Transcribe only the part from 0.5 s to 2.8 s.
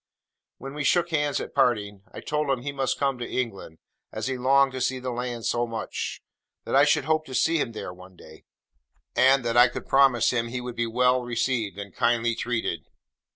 When we shook hands at parting, I told him he